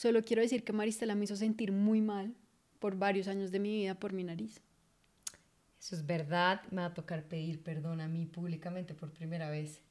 [0.00, 2.34] Solo quiero decir que Maristela me hizo sentir muy mal
[2.78, 4.62] por varios años de mi vida por mi nariz.
[5.78, 9.82] Eso es verdad, me va a tocar pedir perdón a mí públicamente por primera vez.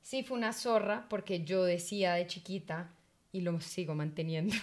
[0.00, 2.88] Sí, fue una zorra porque yo decía de chiquita,
[3.32, 4.54] y lo sigo manteniendo,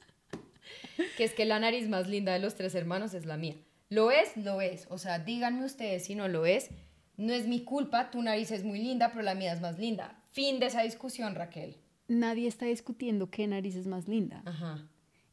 [1.18, 3.56] que es que la nariz más linda de los tres hermanos es la mía.
[3.90, 4.86] Lo es, lo es.
[4.88, 6.70] O sea, díganme ustedes si no lo es.
[7.18, 10.18] No es mi culpa, tu nariz es muy linda, pero la mía es más linda.
[10.32, 11.76] Fin de esa discusión, Raquel.
[12.10, 14.42] Nadie está discutiendo qué nariz es más linda.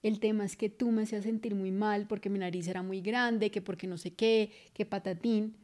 [0.04, 3.02] El tema es que tú me hacías sentir muy mal porque mi nariz era muy
[3.02, 5.58] grande, que porque no sé qué, que patatín.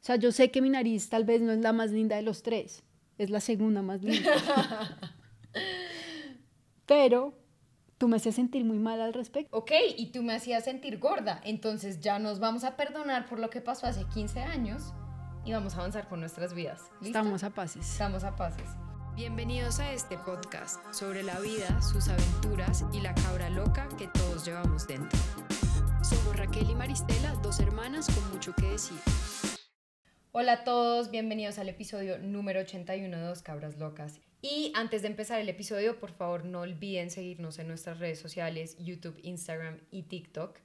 [0.00, 2.22] O sea, yo sé que mi nariz tal vez no es la más linda de
[2.22, 2.84] los tres,
[3.18, 4.30] es la segunda más linda.
[6.86, 7.34] Pero
[7.98, 9.56] tú me hacías sentir muy mal al respecto.
[9.56, 11.40] Ok, y tú me hacías sentir gorda.
[11.44, 14.94] Entonces ya nos vamos a perdonar por lo que pasó hace 15 años
[15.44, 16.80] y vamos a avanzar con nuestras vidas.
[17.02, 17.90] Estamos a paces.
[17.90, 18.70] Estamos a paces.
[19.16, 24.46] Bienvenidos a este podcast sobre la vida, sus aventuras y la cabra loca que todos
[24.46, 25.18] llevamos dentro.
[26.02, 28.98] Somos Raquel y Maristela, dos hermanas con mucho que decir.
[30.32, 34.20] Hola a todos, bienvenidos al episodio número 81 de Dos Cabras Locas.
[34.40, 38.76] Y antes de empezar el episodio, por favor no olviden seguirnos en nuestras redes sociales,
[38.78, 40.58] YouTube, Instagram y TikTok.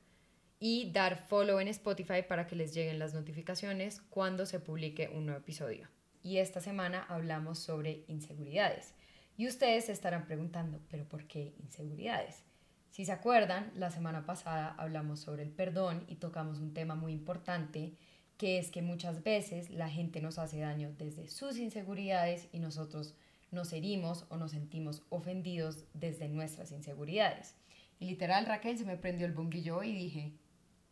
[0.60, 5.26] Y dar follow en Spotify para que les lleguen las notificaciones cuando se publique un
[5.26, 5.90] nuevo episodio.
[6.26, 8.96] Y esta semana hablamos sobre inseguridades.
[9.38, 12.42] Y ustedes se estarán preguntando, ¿pero por qué inseguridades?
[12.90, 17.14] Si se acuerdan, la semana pasada hablamos sobre el perdón y tocamos un tema muy
[17.14, 17.94] importante
[18.40, 23.14] que es que muchas veces la gente nos hace daño desde sus inseguridades y nosotros
[23.52, 27.54] nos herimos o nos sentimos ofendidos desde nuestras inseguridades.
[28.00, 30.34] Y literal, Raquel, se me prendió el bombillo y dije,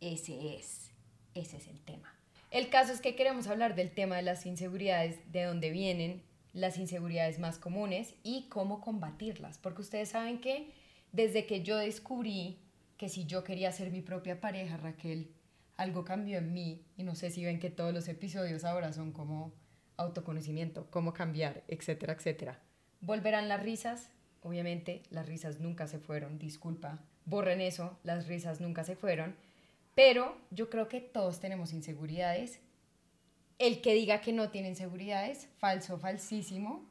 [0.00, 0.92] ese es,
[1.34, 2.13] ese es el tema.
[2.54, 6.78] El caso es que queremos hablar del tema de las inseguridades, de dónde vienen las
[6.78, 9.58] inseguridades más comunes y cómo combatirlas.
[9.58, 10.70] Porque ustedes saben que
[11.10, 12.60] desde que yo descubrí
[12.96, 15.32] que si yo quería ser mi propia pareja, Raquel,
[15.76, 19.10] algo cambió en mí y no sé si ven que todos los episodios ahora son
[19.10, 19.52] como
[19.96, 22.60] autoconocimiento, cómo cambiar, etcétera, etcétera.
[23.00, 24.10] ¿Volverán las risas?
[24.42, 29.34] Obviamente las risas nunca se fueron, disculpa, borren eso, las risas nunca se fueron,
[29.94, 32.60] pero yo creo que todos tenemos inseguridades.
[33.58, 36.88] El que diga que no tiene inseguridades, falso, falsísimo,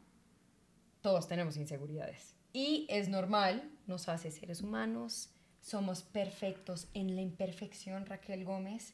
[1.02, 2.36] todos tenemos inseguridades.
[2.53, 8.94] Y es normal, nos hace seres humanos, somos perfectos en la imperfección, Raquel Gómez,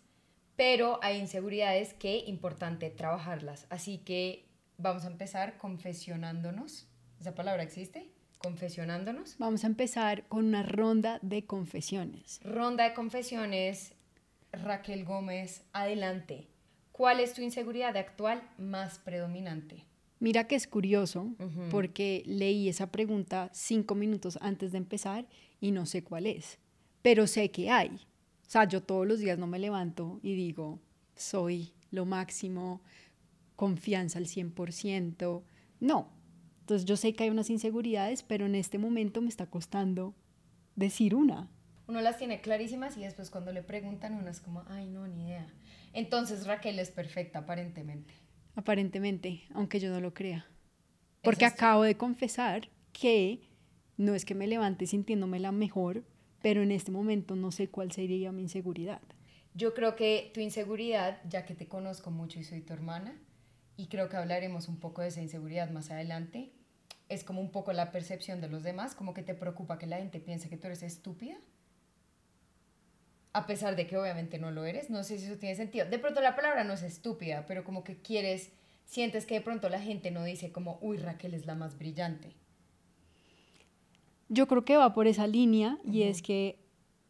[0.55, 3.67] pero hay inseguridades que importante trabajarlas.
[3.69, 6.87] Así que vamos a empezar confesionándonos.
[7.19, 8.11] ¿Esa palabra existe?
[8.39, 9.35] Confesionándonos.
[9.37, 12.39] Vamos a empezar con una ronda de confesiones.
[12.43, 13.93] Ronda de confesiones.
[14.51, 16.47] Raquel Gómez, adelante.
[16.91, 19.85] ¿Cuál es tu inseguridad actual más predominante?
[20.19, 21.33] Mira que es curioso
[21.71, 25.25] porque leí esa pregunta cinco minutos antes de empezar
[25.61, 26.59] y no sé cuál es,
[27.01, 27.89] pero sé que hay.
[28.45, 30.79] O sea, yo todos los días no me levanto y digo,
[31.15, 32.81] soy lo máximo,
[33.55, 35.43] confianza al 100%.
[35.79, 36.09] No.
[36.61, 40.15] Entonces yo sé que hay unas inseguridades, pero en este momento me está costando
[40.75, 41.49] decir una.
[41.89, 45.23] Uno las tiene clarísimas y después cuando le preguntan uno es como, ay, no, ni
[45.23, 45.47] idea.
[45.91, 48.13] Entonces Raquel es perfecta aparentemente.
[48.53, 50.45] Aparentemente, aunque yo no lo crea.
[51.23, 53.41] Porque acabo de confesar que
[53.97, 56.03] no es que me levante sintiéndome la mejor,
[56.43, 59.01] pero en este momento no sé cuál sería mi inseguridad.
[59.55, 63.19] Yo creo que tu inseguridad, ya que te conozco mucho y soy tu hermana,
[63.77, 66.51] y creo que hablaremos un poco de esa inseguridad más adelante,
[67.07, 69.97] es como un poco la percepción de los demás, como que te preocupa que la
[69.97, 71.35] gente piense que tú eres estúpida,
[73.33, 74.89] a pesar de que obviamente no lo eres.
[74.89, 75.85] No sé si eso tiene sentido.
[75.85, 78.51] De pronto la palabra no es estúpida, pero como que quieres,
[78.85, 82.35] sientes que de pronto la gente no dice como, uy, Raquel es la más brillante
[84.29, 86.59] yo creo que va por esa línea y es que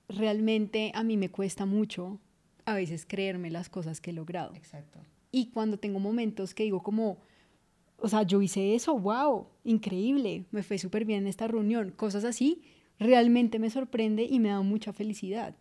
[0.08, 2.20] realmente a mí me cuesta mucho
[2.66, 4.56] a veces creerme las cosas que he logrado.
[4.56, 5.00] Exacto.
[5.32, 7.18] Y cuando tengo momentos que digo como,
[7.98, 12.24] o sea, yo hice eso, wow, increíble, me fue súper bien en esta reunión, cosas
[12.24, 12.64] así,
[13.00, 15.56] realmente me sorprende y me da mucha felicidad.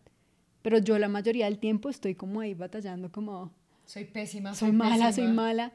[0.62, 3.52] Pero yo la mayoría del tiempo estoy como ahí batallando como...
[3.84, 5.72] Soy pésima, soy, soy mala, soy mala.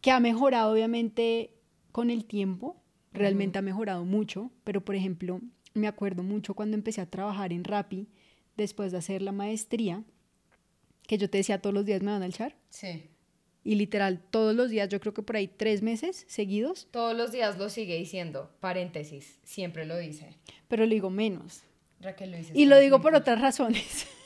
[0.00, 1.54] Que ha mejorado obviamente
[1.90, 2.82] con el tiempo,
[3.12, 5.40] realmente ha mejorado mucho, pero por ejemplo,
[5.74, 8.08] me acuerdo mucho cuando empecé a trabajar en Rappi,
[8.56, 10.04] después de hacer la maestría,
[11.06, 12.56] que yo te decía todos los días me van a echar.
[12.68, 13.08] Sí.
[13.64, 16.88] Y literal, todos los días, yo creo que por ahí tres meses seguidos.
[16.90, 20.36] Todos los días lo sigue diciendo, paréntesis, siempre lo dice.
[20.68, 21.62] Pero lo digo menos.
[22.02, 22.38] Raquel lo.
[22.52, 24.06] Y lo digo por otras razones.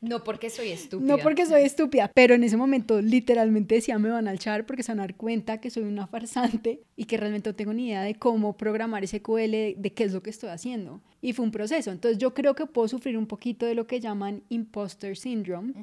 [0.00, 1.16] No porque soy estúpida.
[1.16, 4.84] No porque soy estúpida, pero en ese momento literalmente decía me van a echar porque
[4.84, 7.88] se van a dar cuenta que soy una farsante y que realmente no tengo ni
[7.88, 11.02] idea de cómo programar ese QL, de qué es lo que estoy haciendo.
[11.20, 11.90] Y fue un proceso.
[11.90, 15.74] Entonces yo creo que puedo sufrir un poquito de lo que llaman imposter syndrome,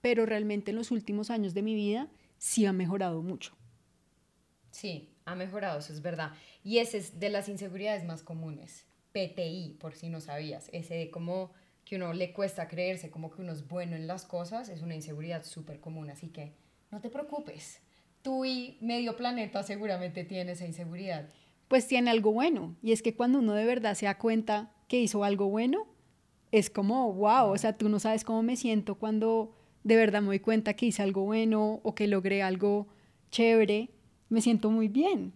[0.00, 2.08] pero realmente en los últimos años de mi vida
[2.38, 3.56] sí ha mejorado mucho.
[4.72, 6.32] Sí, ha mejorado, eso es verdad.
[6.64, 8.86] Y ese es de las inseguridades más comunes.
[9.12, 10.68] PTI, por si no sabías.
[10.72, 11.52] Ese de cómo
[11.84, 14.94] que uno le cuesta creerse como que uno es bueno en las cosas, es una
[14.94, 16.10] inseguridad súper común.
[16.10, 16.52] Así que
[16.90, 17.80] no te preocupes.
[18.22, 21.28] Tú y medio planeta seguramente tiene esa inseguridad.
[21.68, 22.76] Pues tiene algo bueno.
[22.82, 25.86] Y es que cuando uno de verdad se da cuenta que hizo algo bueno,
[26.52, 30.28] es como, wow, o sea, tú no sabes cómo me siento cuando de verdad me
[30.28, 32.88] doy cuenta que hice algo bueno o que logré algo
[33.30, 33.90] chévere,
[34.28, 35.32] me siento muy bien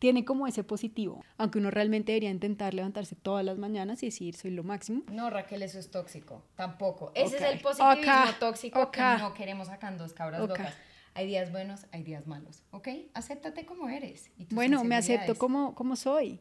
[0.00, 4.34] tiene como ese positivo, aunque uno realmente debería intentar levantarse todas las mañanas y decir
[4.34, 5.04] soy lo máximo.
[5.12, 7.12] No, Raquel, eso es tóxico, tampoco.
[7.14, 10.74] Ese es el positivismo tóxico que no queremos en dos cabras locas.
[11.12, 12.88] Hay días buenos, hay días malos, ¿ok?
[13.14, 14.30] Acéptate como eres.
[14.50, 16.40] bueno, me acepto como, como soy.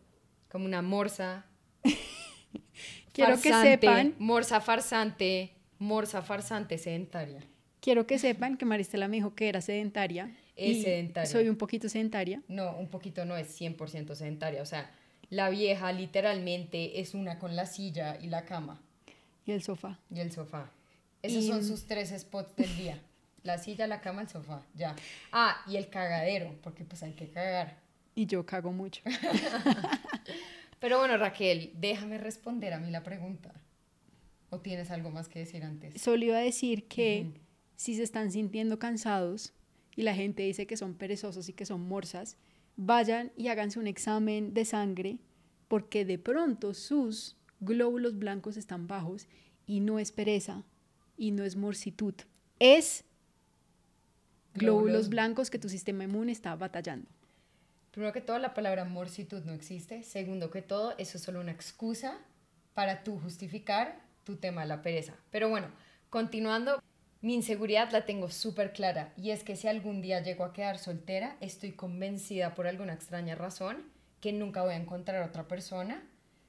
[0.49, 1.45] Como una morsa.
[3.13, 4.15] Quiero que sepan.
[4.19, 7.43] Morsa farsante, morsa farsante sedentaria.
[7.81, 11.29] Quiero que sepan que Maristela me dijo que era sedentaria es sedentaria.
[11.29, 12.41] Soy un poquito sedentaria.
[12.47, 14.61] No, un poquito no es 100% sedentaria.
[14.61, 14.91] O sea,
[15.29, 18.81] la vieja literalmente es una con la silla y la cama.
[19.45, 19.99] Y el sofá.
[20.13, 20.71] Y el sofá.
[21.21, 23.01] Esos son sus tres spots del día.
[23.43, 24.95] La silla, la cama, el sofá, ya.
[25.31, 27.77] Ah, y el cagadero, porque pues hay que cagar.
[28.15, 29.01] Y yo cago mucho.
[30.79, 33.53] Pero bueno, Raquel, déjame responder a mí la pregunta.
[34.49, 36.01] ¿O tienes algo más que decir antes?
[36.01, 37.27] Solo iba a decir que
[37.75, 39.53] si se están sintiendo cansados,
[39.99, 42.37] y la gente dice que son perezosos y que son morsas,
[42.77, 45.19] vayan y háganse un examen de sangre
[45.67, 49.27] porque de pronto sus glóbulos blancos están bajos
[49.67, 50.63] y no es pereza
[51.17, 52.13] y no es morsitud,
[52.59, 53.03] es
[54.53, 57.09] glóbulos, blancos que tu sistema inmune está batallando.
[57.91, 60.03] Primero que todo, la palabra morsitud no existe.
[60.03, 62.17] Segundo que todo, eso es solo una excusa
[62.73, 65.17] para tú justificar tu tema de la pereza.
[65.29, 65.67] Pero bueno,
[66.09, 66.81] continuando,
[67.21, 70.77] mi inseguridad la tengo súper clara y es que si algún día llego a quedar
[70.77, 73.83] soltera, estoy convencida por alguna extraña razón
[74.21, 76.03] que nunca voy a encontrar otra persona,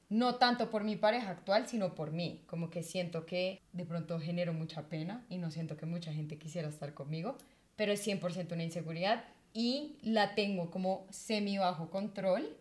[0.08, 4.20] no tanto por mi pareja actual, sino por mí, como que siento que de pronto
[4.20, 7.36] genero mucha pena y no siento que mucha gente quisiera estar conmigo,
[7.76, 12.56] pero es 100% una inseguridad y la tengo como semi bajo control,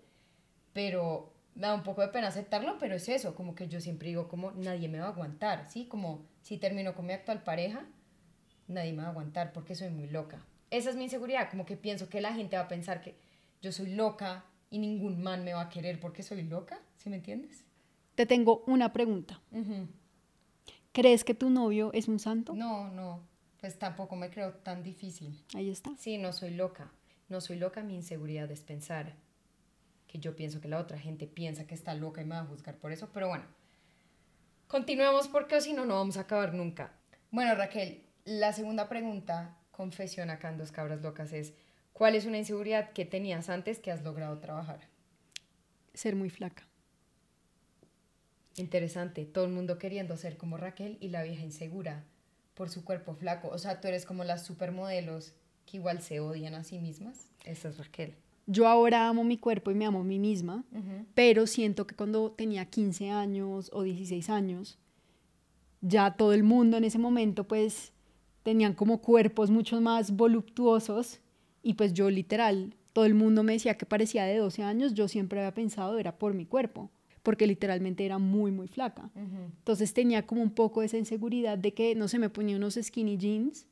[0.73, 4.09] pero me da un poco de pena aceptarlo, pero es eso, como que yo siempre
[4.09, 5.85] digo como nadie me va a aguantar, ¿sí?
[5.85, 7.85] Como si termino con mi actual pareja,
[8.69, 10.45] nadie me va a aguantar porque soy muy loca.
[10.71, 13.15] Esa es mi inseguridad, como que pienso que la gente va a pensar que
[13.61, 17.17] yo soy loca y ningún man me va a querer porque soy loca, ¿sí me
[17.17, 17.63] entiendes?
[18.15, 19.41] Te tengo una pregunta.
[20.91, 22.53] ¿Crees que tu novio es un santo?
[22.53, 23.21] No, no,
[23.59, 25.43] pues tampoco me creo tan difícil.
[25.55, 25.91] Ahí está.
[25.97, 26.91] Sí, no soy loca.
[27.29, 29.13] No soy loca, mi inseguridad es pensar
[30.07, 32.45] que yo pienso que la otra gente piensa que está loca y me va a
[32.45, 33.45] juzgar por eso, pero bueno.
[34.67, 36.91] Continuemos porque si no, no vamos a acabar nunca.
[37.31, 41.53] Bueno, Raquel, la segunda pregunta, confesión acá en Dos Cabras Locas, es
[41.93, 44.81] ¿cuál es una inseguridad que tenías antes que has logrado trabajar?
[45.93, 46.67] Ser muy flaca.
[48.55, 52.03] Interesante, todo el mundo queriendo ser como Raquel y la vieja insegura
[52.55, 53.47] por su cuerpo flaco.
[53.47, 55.33] O sea, tú eres como las supermodelos
[55.65, 57.29] que igual se odian a sí mismas.
[57.45, 58.15] Esa es Raquel.
[58.47, 60.65] Yo ahora amo mi cuerpo y me amo a mí misma,
[61.13, 64.79] pero siento que cuando tenía 15 años o 16 años,
[65.81, 67.93] ya todo el mundo en ese momento pues
[68.49, 71.19] tenían como cuerpos mucho más voluptuosos
[71.61, 75.07] y pues yo literal, todo el mundo me decía que parecía de 12 años, yo
[75.07, 76.89] siempre había pensado era por mi cuerpo,
[77.21, 79.11] porque literalmente era muy, muy flaca.
[79.15, 83.17] Entonces tenía como un poco esa inseguridad de que, no sé, me ponía unos skinny
[83.17, 83.67] jeans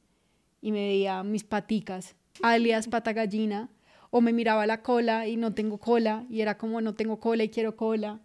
[0.61, 3.71] y me veía mis paticas, alias pata gallina,
[4.11, 7.43] o me miraba la cola y no tengo cola y era como no tengo cola
[7.43, 8.21] y quiero cola.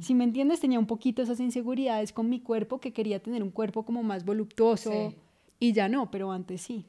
[0.00, 3.52] Si me entiendes, tenía un poquito esas inseguridades con mi cuerpo, que quería tener un
[3.52, 5.14] cuerpo como más voluptuoso.
[5.62, 6.86] Y ya no, pero antes sí.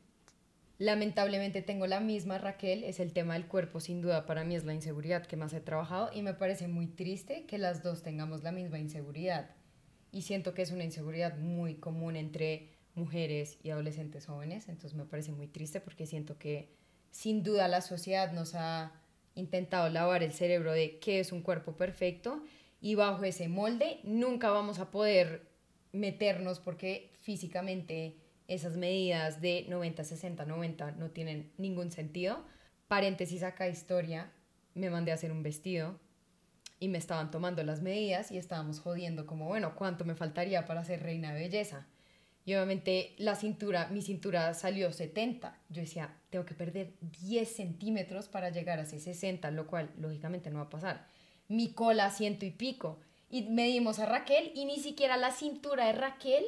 [0.79, 4.65] Lamentablemente tengo la misma, Raquel, es el tema del cuerpo, sin duda para mí es
[4.65, 8.41] la inseguridad que más he trabajado y me parece muy triste que las dos tengamos
[8.41, 9.51] la misma inseguridad.
[10.11, 15.05] Y siento que es una inseguridad muy común entre mujeres y adolescentes jóvenes, entonces me
[15.05, 16.73] parece muy triste porque siento que
[17.11, 18.91] sin duda la sociedad nos ha
[19.35, 22.41] intentado lavar el cerebro de qué es un cuerpo perfecto
[22.81, 25.43] y bajo ese molde nunca vamos a poder
[25.91, 32.43] meternos porque físicamente esas medidas de 90, 60, 90 no tienen ningún sentido.
[32.87, 34.31] Paréntesis acá, historia,
[34.73, 35.99] me mandé a hacer un vestido
[36.79, 40.83] y me estaban tomando las medidas y estábamos jodiendo como, bueno, ¿cuánto me faltaría para
[40.83, 41.87] ser reina de belleza?
[42.45, 45.57] Y obviamente la cintura, mi cintura salió 70.
[45.69, 50.49] Yo decía, tengo que perder 10 centímetros para llegar a ese 60, lo cual lógicamente
[50.49, 51.07] no va a pasar.
[51.47, 52.99] Mi cola ciento y pico.
[53.29, 56.43] Y medimos a Raquel y ni siquiera la cintura de Raquel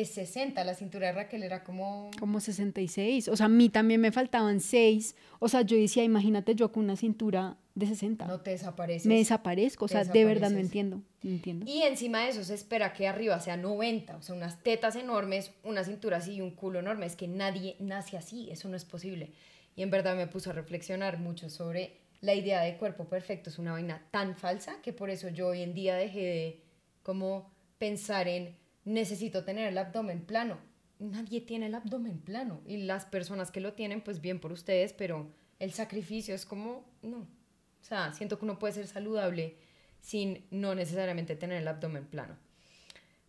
[0.00, 0.62] es 60.
[0.64, 2.10] La cintura de Raquel era como...
[2.18, 3.28] Como 66.
[3.28, 5.16] O sea, a mí también me faltaban 6.
[5.38, 8.26] O sea, yo decía, imagínate yo con una cintura de 60.
[8.26, 9.06] No te desapareces.
[9.06, 9.84] Me desaparezco.
[9.84, 11.02] O sea, de verdad no entiendo.
[11.22, 11.66] No entiendo.
[11.68, 14.16] Y encima de eso se espera que arriba sea 90.
[14.16, 17.06] O sea, unas tetas enormes, una cintura así y un culo enorme.
[17.06, 18.48] Es que nadie nace así.
[18.50, 19.32] Eso no es posible.
[19.74, 23.50] Y en verdad me puso a reflexionar mucho sobre la idea de cuerpo perfecto.
[23.50, 26.60] Es una vaina tan falsa que por eso yo hoy en día dejé de
[27.02, 28.56] como pensar en
[28.88, 30.58] necesito tener el abdomen plano.
[30.98, 34.92] Nadie tiene el abdomen plano y las personas que lo tienen, pues bien por ustedes,
[34.92, 37.18] pero el sacrificio es como, no.
[37.20, 39.56] O sea, siento que uno puede ser saludable
[40.00, 42.36] sin no necesariamente tener el abdomen plano.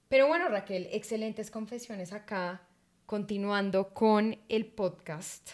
[0.07, 2.63] Pero bueno, Raquel, excelentes confesiones acá,
[3.05, 5.51] continuando con el podcast,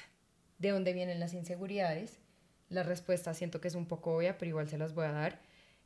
[0.60, 2.20] de dónde vienen las inseguridades.
[2.70, 5.42] La respuesta siento que es un poco obvia, pero igual se las voy a dar.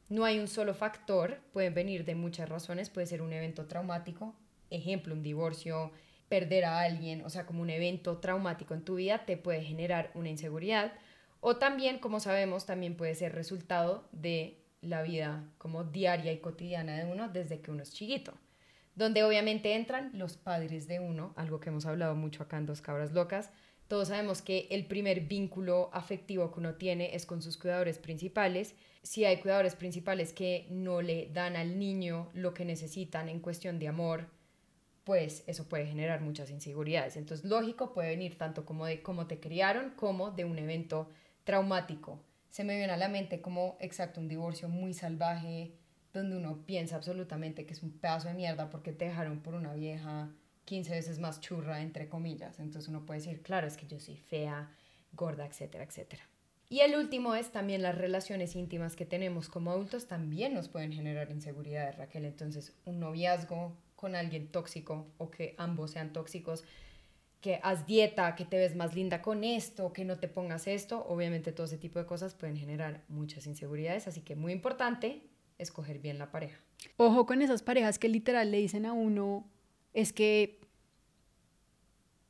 [0.10, 4.36] No hay un solo factor, pueden venir de muchas razones, puede ser un evento traumático,
[4.72, 5.92] ejemplo, un divorcio,
[6.30, 10.12] perder a alguien, o sea, como un evento traumático en tu vida te puede generar
[10.16, 10.94] una inseguridad,
[11.42, 16.98] o también, como sabemos, también puede ser resultado de la vida como diaria y cotidiana
[16.98, 18.34] de uno desde que uno es chiquito,
[18.96, 22.82] donde obviamente entran los padres de uno, algo que hemos hablado mucho acá en Dos
[22.82, 23.52] Cabras Locas,
[23.90, 28.76] todos sabemos que el primer vínculo afectivo que uno tiene es con sus cuidadores principales.
[29.02, 33.80] Si hay cuidadores principales que no le dan al niño lo que necesitan en cuestión
[33.80, 34.28] de amor,
[35.06, 37.18] pues eso puede generar muchas inseguridades.
[37.18, 41.10] Entonces, lógico, puede venir tanto como de cómo te criaron como de un evento
[41.44, 42.22] traumático.
[42.52, 45.72] Se me viene a la mente como, exacto, un divorcio muy salvaje,
[46.14, 49.74] donde uno piensa absolutamente que es un pedazo de mierda porque te dejaron por una
[49.74, 50.30] vieja
[50.70, 52.60] 15 veces más churra, entre comillas.
[52.60, 54.70] Entonces uno puede decir, claro, es que yo soy fea,
[55.14, 56.22] gorda, etcétera, etcétera.
[56.70, 60.94] Y el último es también las relaciones íntimas que tenemos como adultos también nos pueden
[60.94, 62.26] generar inseguridad, Raquel.
[62.26, 66.64] Entonces, un noviazgo con alguien tóxico o que ambos sean tóxicos,
[67.42, 71.04] que haz dieta, que te ves más linda con esto, que no te pongas esto,
[71.08, 75.24] obviamente todo ese tipo de cosas pueden generar muchas inseguridades, así que muy importante
[75.58, 76.60] escoger bien la pareja.
[76.98, 79.50] Ojo con esas parejas que literal le dicen a uno,
[79.94, 80.59] es que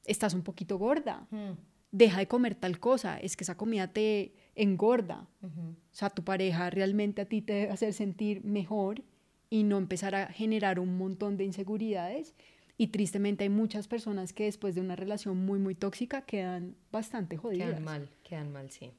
[0.05, 1.27] estás un poquito gorda.
[1.31, 1.53] Hmm.
[1.91, 5.27] Deja de comer tal cosa, es que esa comida te engorda.
[5.41, 9.03] O sea, tu pareja realmente a ti te debe hacer sentir mejor
[9.49, 12.35] y no empezar a generar un montón de inseguridades.
[12.77, 17.35] Y tristemente hay muchas personas que después de una relación muy, muy tóxica quedan bastante
[17.35, 17.69] jodidas.
[17.69, 18.91] Quedan mal, quedan mal, sí.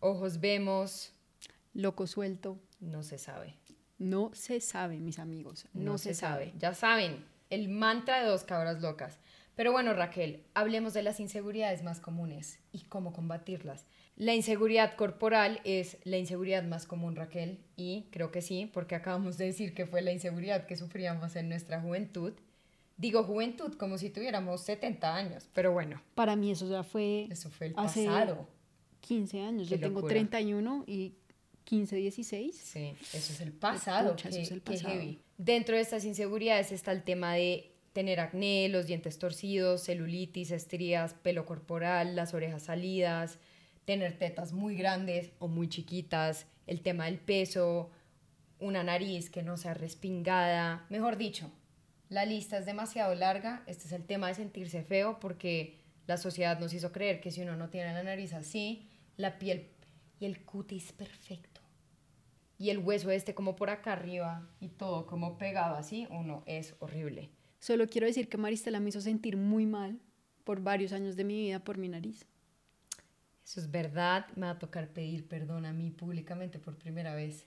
[0.00, 1.12] Ojos vemos.
[1.74, 2.58] Loco suelto.
[2.80, 3.56] No se sabe.
[3.98, 5.66] No se sabe, mis amigos.
[5.74, 6.52] No, se, sabe.
[6.58, 9.18] Ya saben, el mantra de dos cabras locas.
[9.54, 13.86] Pero bueno, Raquel, hablemos de las inseguridades más comunes y cómo combatirlas.
[14.16, 19.36] La inseguridad corporal es la inseguridad más común, Raquel, y creo que sí, porque acabamos
[19.36, 22.32] de decir que fue la inseguridad que sufríamos en nuestra juventud.
[22.96, 26.00] Digo juventud como si tuviéramos 70 años, pero bueno.
[26.14, 27.26] Para mí eso ya fue...
[27.30, 28.48] Eso fue el pasado.
[29.00, 31.14] 15 años, yo tengo 31 y
[31.64, 32.56] 15, 16.
[32.56, 34.14] Sí, eso es el pasado.
[34.16, 35.00] eso es el pasado.
[35.36, 41.14] Dentro de estas inseguridades está el tema de tener acné, los dientes torcidos, celulitis, estrías,
[41.14, 43.38] pelo corporal, las orejas salidas,
[43.84, 47.90] tener tetas muy grandes o muy chiquitas, el tema del peso,
[48.58, 51.50] una nariz que no sea respingada, mejor dicho,
[52.08, 56.58] la lista es demasiado larga, este es el tema de sentirse feo porque la sociedad
[56.60, 59.70] nos hizo creer que si uno no tiene la nariz así, la piel
[60.20, 61.60] y el cutis perfecto.
[62.58, 66.74] Y el hueso este como por acá arriba y todo como pegado así, uno es
[66.78, 67.30] horrible.
[67.62, 70.00] Solo quiero decir que Maristela me hizo sentir muy mal
[70.42, 72.26] por varios años de mi vida por mi nariz.
[73.46, 77.46] Eso es verdad, me va a tocar pedir perdón a mí públicamente por primera vez.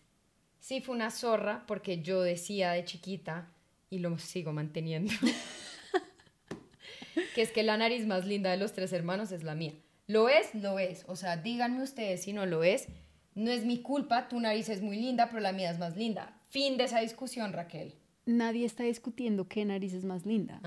[0.62, 3.51] Sí, fue una zorra porque yo decía de chiquita
[3.89, 5.12] y lo sigo manteniendo.
[7.36, 9.74] que es que la nariz más linda de los tres hermanos es la mía.
[10.07, 11.03] Lo es, lo es.
[11.10, 12.88] O sea, díganme ustedes si no lo es.
[13.34, 16.39] No es mi culpa, tu nariz es muy linda, pero la mía es más linda.
[16.48, 17.95] Fin de esa discusión, Raquel.
[18.25, 20.62] Nadie está discutiendo qué nariz es más linda.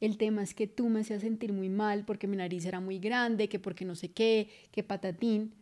[0.00, 2.98] El tema es que tú me hacías sentir muy mal porque mi nariz era muy
[2.98, 5.54] grande, que porque no sé qué, que patatín.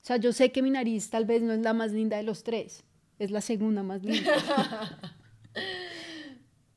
[0.00, 2.22] O sea, yo sé que mi nariz tal vez no es la más linda de
[2.22, 2.84] los tres,
[3.18, 4.32] es la segunda más linda.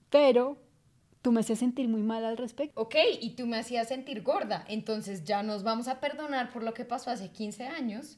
[0.09, 0.57] Pero
[1.21, 2.81] tú me hacías sentir muy mal al respecto.
[2.81, 4.65] Ok, y tú me hacías sentir gorda.
[4.67, 8.17] Entonces ya nos vamos a perdonar por lo que pasó hace 15 años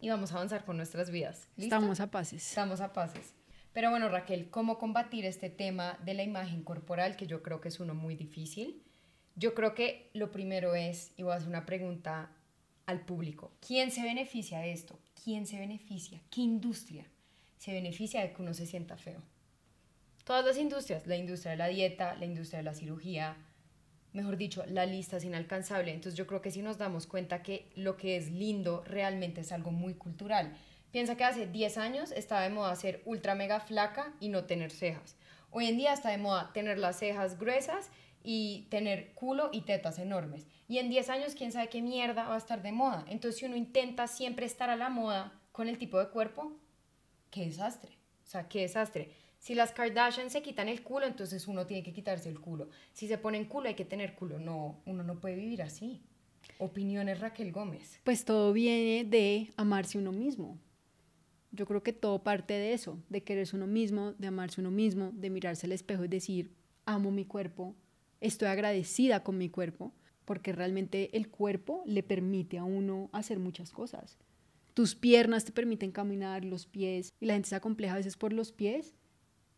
[0.00, 1.48] y vamos a avanzar con nuestras vidas.
[1.56, 2.48] Estamos a paces.
[2.48, 3.34] Estamos a paces.
[3.74, 7.68] Pero bueno, Raquel, ¿cómo combatir este tema de la imagen corporal, que yo creo que
[7.68, 8.80] es uno muy difícil?
[9.34, 12.30] Yo creo que lo primero es, y voy a hacer una pregunta
[12.86, 15.00] al público, ¿quién se beneficia de esto?
[15.24, 16.20] ¿Quién se beneficia?
[16.30, 17.04] ¿Qué industria
[17.58, 19.20] se beneficia de que uno se sienta feo?
[20.22, 23.36] Todas las industrias, la industria de la dieta, la industria de la cirugía,
[24.12, 25.92] mejor dicho, la lista es inalcanzable.
[25.92, 29.50] Entonces yo creo que si nos damos cuenta que lo que es lindo realmente es
[29.50, 30.56] algo muy cultural.
[30.94, 34.70] Piensa que hace 10 años estaba de moda ser ultra mega flaca y no tener
[34.70, 35.16] cejas.
[35.50, 37.90] Hoy en día está de moda tener las cejas gruesas
[38.22, 40.46] y tener culo y tetas enormes.
[40.68, 43.04] Y en 10 años, quién sabe qué mierda va a estar de moda.
[43.08, 46.52] Entonces, si uno intenta siempre estar a la moda con el tipo de cuerpo,
[47.32, 47.98] qué desastre.
[48.22, 49.10] O sea, qué desastre.
[49.40, 52.68] Si las Kardashian se quitan el culo, entonces uno tiene que quitarse el culo.
[52.92, 54.38] Si se ponen culo, hay que tener culo.
[54.38, 56.04] No, uno no puede vivir así.
[56.58, 57.98] Opiniones Raquel Gómez.
[58.04, 60.60] Pues todo viene de amarse uno mismo.
[61.54, 65.12] Yo creo que todo parte de eso, de quererse uno mismo, de amarse uno mismo,
[65.14, 66.50] de mirarse al espejo y decir,
[66.84, 67.76] amo mi cuerpo,
[68.20, 69.92] estoy agradecida con mi cuerpo,
[70.24, 74.18] porque realmente el cuerpo le permite a uno hacer muchas cosas.
[74.74, 78.32] Tus piernas te permiten caminar, los pies, y la gente se acompleja a veces por
[78.32, 78.96] los pies.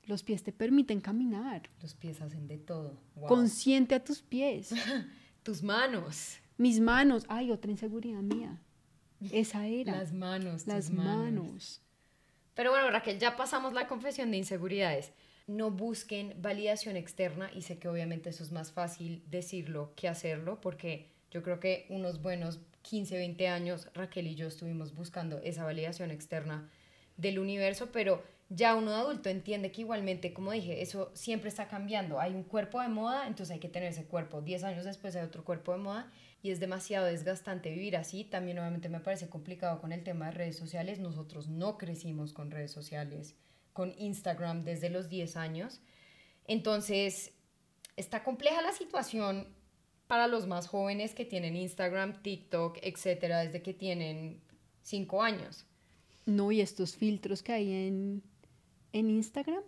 [0.05, 1.71] Los pies te permiten caminar.
[1.81, 3.01] Los pies hacen de todo.
[3.27, 4.75] Consciente a tus pies.
[5.43, 6.37] tus manos.
[6.59, 7.25] Mis manos.
[7.29, 8.61] Ay, otra inseguridad mía.
[9.33, 9.97] Esa era.
[9.97, 10.67] Las manos.
[10.67, 11.81] Las manos.
[12.57, 15.13] Pero bueno, Raquel, ya pasamos la confesión de inseguridades.
[15.47, 20.59] No busquen validación externa y sé que obviamente eso es más fácil decirlo que hacerlo
[20.61, 25.65] porque yo creo que unos buenos 15, 20 años Raquel y yo estuvimos buscando esa
[25.65, 26.69] validación externa
[27.19, 32.21] del universo, pero ya uno adulto entiende que igualmente, como dije, eso siempre está cambiando.
[32.21, 34.41] Hay un cuerpo de moda, entonces hay que tener ese cuerpo.
[34.41, 36.11] 10 años después hay otro cuerpo de moda
[36.43, 38.25] y es demasiado desgastante vivir así.
[38.25, 40.99] También obviamente me parece complicado con el tema de redes sociales.
[40.99, 43.35] Nosotros no crecimos con redes sociales,
[43.73, 45.81] con Instagram desde los 10 años.
[46.47, 47.33] Entonces,
[47.97, 49.49] está compleja la situación
[50.07, 54.41] para los más jóvenes que tienen Instagram, TikTok, etcétera, desde que tienen
[54.83, 55.67] 5 años.
[56.27, 58.23] No, y estos filtros que hay en,
[58.93, 59.63] en Instagram.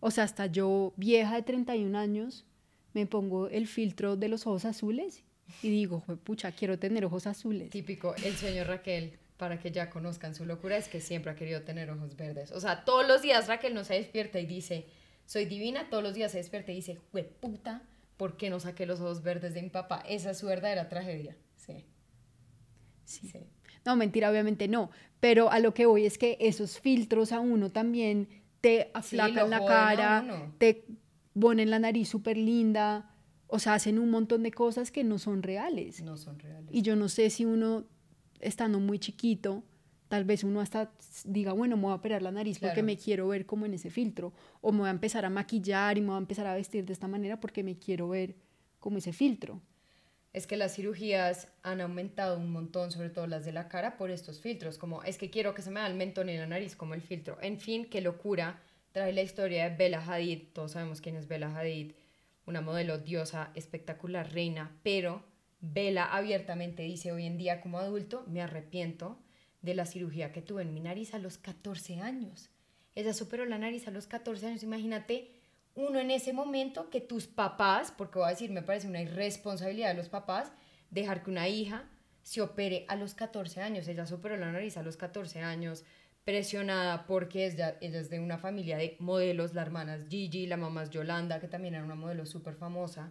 [0.00, 2.44] O sea, hasta yo, vieja de 31 años,
[2.92, 5.24] me pongo el filtro de los ojos azules
[5.62, 7.70] y digo, pucha, quiero tener ojos azules.
[7.70, 11.62] Típico, el sueño Raquel, para que ya conozcan su locura, es que siempre ha querido
[11.62, 12.52] tener ojos verdes.
[12.52, 14.86] O sea, todos los días Raquel no se despierta y dice,
[15.26, 16.98] soy divina, todos los días se despierta y dice,
[17.40, 17.82] puta,
[18.16, 20.02] ¿por qué no saqué los ojos verdes de mi papá?
[20.08, 21.36] Esa es su verdadera tragedia.
[21.56, 21.86] Sí.
[23.04, 23.32] Sí.
[23.84, 24.90] No, mentira, obviamente no.
[25.20, 28.28] Pero a lo que voy es que esos filtros a uno también
[28.60, 30.84] te aflacan la cara, te
[31.38, 33.09] ponen la nariz súper linda,
[33.50, 36.02] o sea, hacen un montón de cosas que no son reales.
[36.02, 36.70] No son reales.
[36.72, 37.84] Y yo no sé si uno,
[38.40, 39.64] estando muy chiquito,
[40.08, 40.92] tal vez uno hasta
[41.24, 43.90] diga, bueno, me voy a operar la nariz porque me quiero ver como en ese
[43.90, 46.84] filtro, o me voy a empezar a maquillar y me voy a empezar a vestir
[46.84, 48.36] de esta manera porque me quiero ver
[48.78, 49.60] como ese filtro.
[50.32, 54.12] Es que las cirugías han aumentado un montón, sobre todo las de la cara, por
[54.12, 56.76] estos filtros, como es que quiero que se me vea el mentón y la nariz
[56.76, 57.36] como el filtro.
[57.42, 58.62] En fin, qué locura.
[58.92, 61.92] Trae la historia de Bella Hadid, todos sabemos quién es Bella Hadid,
[62.46, 65.24] una modelo diosa, espectacular, reina, pero
[65.60, 69.18] Bella abiertamente dice hoy en día como adulto, me arrepiento
[69.62, 72.50] de la cirugía que tuve en mi nariz a los 14 años.
[72.94, 75.40] Ella superó la nariz a los 14 años, imagínate
[75.74, 79.88] uno en ese momento que tus papás, porque voy a decir, me parece una irresponsabilidad
[79.88, 80.52] de los papás,
[80.90, 81.88] dejar que una hija
[82.22, 83.86] se opere a los 14 años.
[83.88, 85.84] Ella superó la nariz a los 14 años,
[86.30, 90.56] presionada porque ella, ella es de una familia de modelos, la hermana es Gigi, la
[90.56, 93.10] mamá es Yolanda, que también era una modelo súper famosa.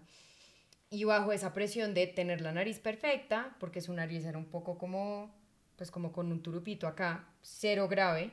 [0.90, 4.78] Y bajo esa presión de tener la nariz perfecta, porque su nariz era un poco
[4.78, 5.36] como,
[5.76, 8.32] pues como con un turupito acá, cero grave,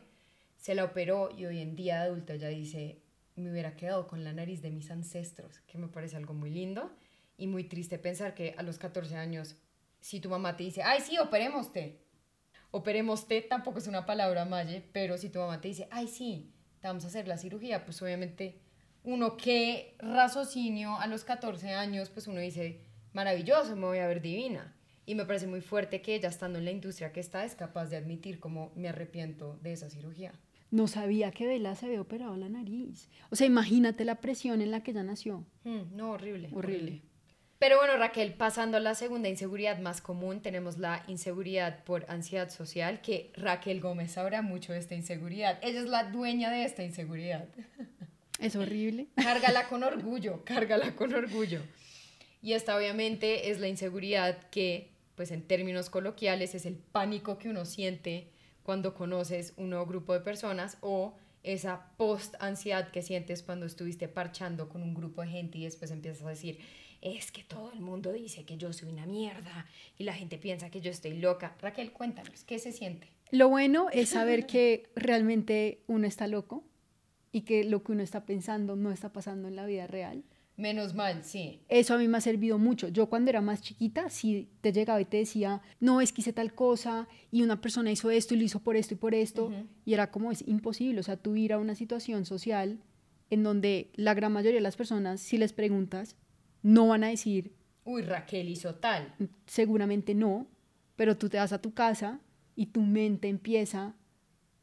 [0.56, 3.02] se la operó y hoy en día adulta ya dice,
[3.34, 6.92] me hubiera quedado con la nariz de mis ancestros, que me parece algo muy lindo
[7.36, 9.56] y muy triste pensar que a los 14 años,
[10.00, 12.05] si tu mamá te dice, ay, sí, operémoste,
[12.76, 16.88] operémoste tampoco es una palabra maye, pero si tu mamá te dice, ay, sí, te
[16.88, 18.60] vamos a hacer la cirugía, pues obviamente
[19.04, 22.80] uno qué raciocinio a los 14 años, pues uno dice,
[23.12, 24.74] maravilloso, me voy a ver divina.
[25.06, 27.86] Y me parece muy fuerte que ella, estando en la industria que está, es capaz
[27.86, 30.32] de admitir como me arrepiento de esa cirugía.
[30.72, 33.08] No sabía que Vela se había operado la nariz.
[33.30, 35.46] O sea, imagínate la presión en la que ella nació.
[35.62, 36.50] Hmm, no, horrible.
[36.52, 37.02] Horrible.
[37.66, 42.48] Pero bueno, Raquel, pasando a la segunda inseguridad más común, tenemos la inseguridad por ansiedad
[42.48, 45.58] social, que Raquel Gómez sabrá mucho de esta inseguridad.
[45.62, 47.48] Ella es la dueña de esta inseguridad.
[48.38, 49.08] Es horrible.
[49.16, 51.60] Cárgala con orgullo, cárgala con orgullo.
[52.40, 57.48] Y esta obviamente es la inseguridad que, pues en términos coloquiales, es el pánico que
[57.48, 58.30] uno siente
[58.62, 64.68] cuando conoces un nuevo grupo de personas o esa post-ansiedad que sientes cuando estuviste parchando
[64.68, 66.60] con un grupo de gente y después empiezas a decir,
[67.14, 69.66] es que todo el mundo dice que yo soy una mierda
[69.96, 71.56] y la gente piensa que yo estoy loca.
[71.60, 73.08] Raquel, cuéntanos, ¿qué se siente?
[73.30, 76.64] Lo bueno es saber que realmente uno está loco
[77.30, 80.24] y que lo que uno está pensando no está pasando en la vida real.
[80.56, 81.60] Menos mal, sí.
[81.68, 82.88] Eso a mí me ha servido mucho.
[82.88, 86.32] Yo cuando era más chiquita, si te llegaba y te decía, no, es que hice
[86.32, 89.52] tal cosa y una persona hizo esto y lo hizo por esto y por esto,
[89.84, 92.78] y era como es imposible, o sea, tú ir a una situación social
[93.28, 96.16] en donde la gran mayoría de las personas, si les preguntas,
[96.66, 97.52] no van a decir,
[97.84, 99.14] uy, Raquel hizo tal.
[99.46, 100.48] Seguramente no,
[100.96, 102.18] pero tú te vas a tu casa
[102.56, 103.94] y tu mente empieza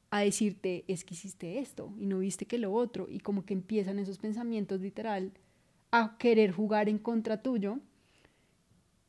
[0.09, 3.53] a decirte, es que hiciste esto y no viste que lo otro, y como que
[3.53, 5.31] empiezan esos pensamientos literal
[5.91, 7.79] a querer jugar en contra tuyo,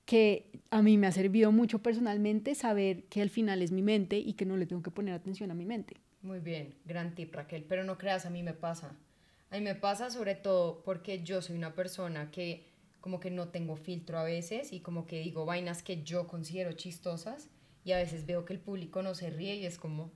[0.04, 4.18] que a mí me ha servido mucho personalmente saber que al final es mi mente
[4.18, 5.96] y que no le tengo que poner atención a mi mente.
[6.22, 8.96] Muy bien, gran tip Raquel, pero no creas, a mí me pasa.
[9.50, 12.73] A mí me pasa sobre todo porque yo soy una persona que
[13.04, 16.72] como que no tengo filtro a veces y como que digo vainas que yo considero
[16.72, 17.50] chistosas
[17.84, 20.10] y a veces veo que el público no se ríe y es como,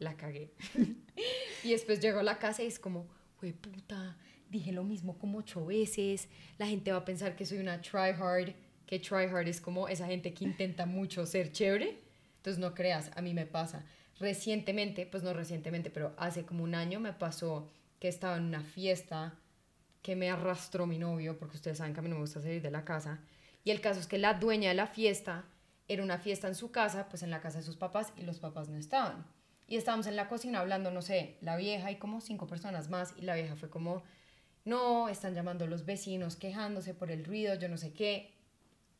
[0.00, 0.50] la cagué.
[1.62, 3.06] y después llego a la casa y es como,
[3.38, 4.16] güey puta,
[4.48, 8.56] dije lo mismo como ocho veces, la gente va a pensar que soy una tryhard,
[8.86, 11.96] que tryhard es como esa gente que intenta mucho ser chévere,
[12.38, 13.86] entonces no creas, a mí me pasa.
[14.18, 17.70] Recientemente, pues no recientemente, pero hace como un año me pasó
[18.00, 19.38] que estaba en una fiesta
[20.02, 22.62] que me arrastró mi novio, porque ustedes saben que a mí no me gusta salir
[22.62, 23.20] de la casa,
[23.64, 25.44] y el caso es que la dueña de la fiesta
[25.88, 28.38] era una fiesta en su casa, pues en la casa de sus papás, y los
[28.38, 29.26] papás no estaban.
[29.66, 33.14] Y estábamos en la cocina hablando, no sé, la vieja y como cinco personas más,
[33.16, 34.02] y la vieja fue como,
[34.64, 38.32] no, están llamando los vecinos quejándose por el ruido, yo no sé qué,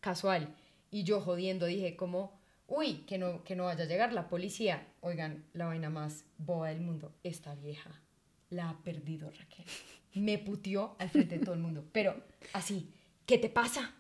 [0.01, 0.55] casual.
[0.91, 4.87] Y yo jodiendo dije como, uy, que no, que no vaya a llegar la policía.
[5.01, 8.01] Oigan, la vaina más boba del mundo, esta vieja
[8.49, 9.67] la ha perdido Raquel.
[10.15, 12.15] Me putió al frente de todo el mundo, pero
[12.53, 12.93] así,
[13.27, 13.95] ¿qué te pasa?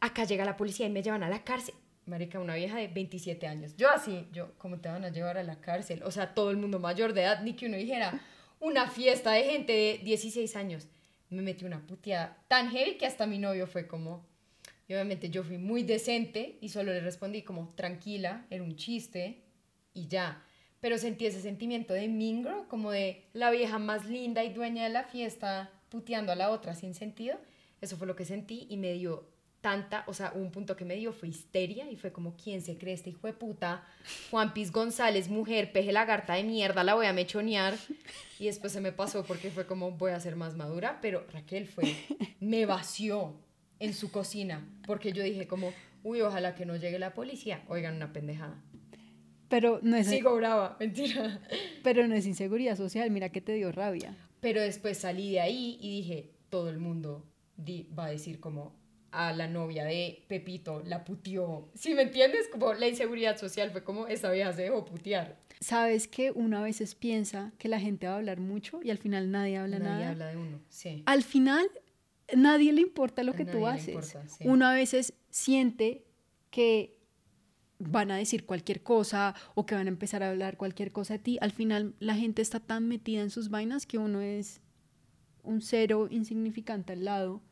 [0.00, 1.74] Acá llega la policía y me llevan a la cárcel.
[2.06, 3.76] Marica, una vieja de 27 años.
[3.76, 6.02] Yo así, yo, ¿cómo te van a llevar a la cárcel?
[6.04, 8.20] O sea, todo el mundo mayor de edad, ni que uno dijera,
[8.60, 10.86] una fiesta de gente de 16 años.
[11.30, 14.24] Me metí una puteada tan heavy que hasta mi novio fue como...
[14.88, 19.42] Y obviamente yo fui muy decente y solo le respondí como tranquila, era un chiste
[19.92, 20.44] y ya.
[20.80, 24.90] Pero sentí ese sentimiento de mingro, como de la vieja más linda y dueña de
[24.90, 27.38] la fiesta puteando a la otra sin sentido.
[27.80, 29.28] Eso fue lo que sentí y me dio
[29.60, 32.78] tanta, o sea, un punto que me dio fue histeria y fue como, ¿quién se
[32.78, 33.84] cree este hijo de puta?
[34.30, 37.74] Juan Piz González, mujer, peje lagarta de mierda, la voy a mechonear.
[38.38, 41.66] Y después se me pasó porque fue como, voy a ser más madura, pero Raquel
[41.66, 41.96] fue,
[42.40, 43.34] me vació
[43.80, 45.72] en su cocina porque yo dije como,
[46.04, 47.64] uy, ojalá que no llegue la policía.
[47.68, 48.62] Oigan, una pendejada.
[49.48, 50.06] Pero no es...
[50.06, 51.40] Sigo brava, mentira.
[51.82, 54.16] Pero no es inseguridad social, mira que te dio rabia.
[54.40, 57.24] Pero después salí de ahí y dije, todo el mundo
[57.98, 58.74] va a decir como,
[59.10, 61.68] a la novia de Pepito, la putió.
[61.74, 62.48] ¿Sí me entiendes?
[62.48, 65.38] Como la inseguridad social fue como esa vieja se dejó putear.
[65.60, 68.98] Sabes que uno a veces piensa que la gente va a hablar mucho y al
[68.98, 69.94] final nadie habla nada.
[69.94, 71.02] Nadie habla de uno, sí.
[71.06, 71.70] Al final
[72.34, 74.16] nadie le importa lo que tú haces.
[74.40, 76.04] Uno a veces siente
[76.50, 76.95] que
[77.78, 81.18] van a decir cualquier cosa o que van a empezar a hablar cualquier cosa de
[81.20, 81.38] ti.
[81.40, 84.60] Al final la gente está tan metida en sus vainas que uno es
[85.42, 87.42] un cero insignificante al lado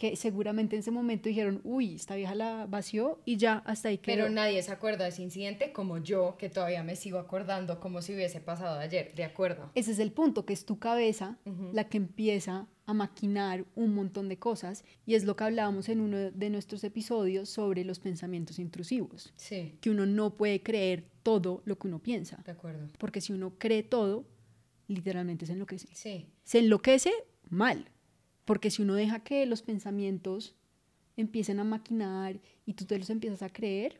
[0.00, 3.98] que seguramente en ese momento dijeron, uy, esta vieja la vació y ya hasta ahí
[3.98, 4.16] quedó.
[4.16, 8.00] Pero nadie se acuerda de ese incidente como yo, que todavía me sigo acordando como
[8.00, 9.70] si hubiese pasado ayer, ¿de acuerdo?
[9.74, 11.36] Ese es el punto, que es tu cabeza
[11.74, 16.00] la que empieza a maquinar un montón de cosas y es lo que hablábamos en
[16.00, 19.32] uno de nuestros episodios sobre los pensamientos intrusivos.
[19.36, 19.78] Sí.
[19.80, 22.42] Que uno no puede creer todo lo que uno piensa.
[22.44, 22.88] De acuerdo.
[22.98, 24.24] Porque si uno cree todo,
[24.88, 25.88] literalmente se enloquece.
[25.92, 26.26] Sí.
[26.44, 27.12] Se enloquece
[27.48, 27.90] mal
[28.50, 30.56] porque si uno deja que los pensamientos
[31.16, 33.99] empiecen a maquinar y tú te los empiezas a creer.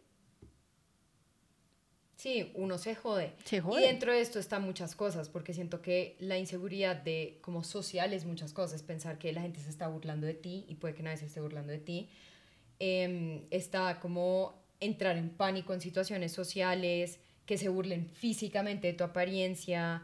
[2.20, 3.32] Sí, uno se jode.
[3.44, 3.80] Se jode.
[3.80, 8.12] Y dentro de esto están muchas cosas, porque siento que la inseguridad de como social
[8.12, 8.82] es muchas cosas.
[8.82, 11.40] Pensar que la gente se está burlando de ti y puede que nadie se esté
[11.40, 12.10] burlando de ti.
[12.78, 19.04] Em, está como entrar en pánico en situaciones sociales, que se burlen físicamente de tu
[19.04, 20.02] apariencia,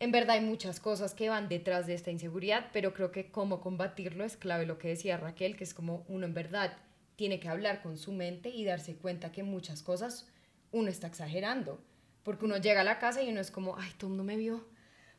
[0.00, 3.60] en verdad hay muchas cosas que van detrás de esta inseguridad, pero creo que cómo
[3.60, 6.76] combatirlo es clave lo que decía Raquel, que es como uno en verdad
[7.14, 10.26] tiene que hablar con su mente y darse cuenta que muchas cosas
[10.72, 11.80] uno está exagerando,
[12.22, 14.66] porque uno llega a la casa y uno es como, ay, Tom no me vio,